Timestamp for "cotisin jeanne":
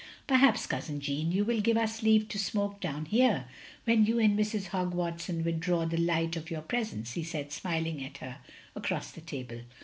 0.65-1.31